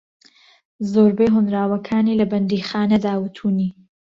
[0.91, 3.69] زۆربەی ھۆنراوەکانی لە بەندیخانەدا وتونی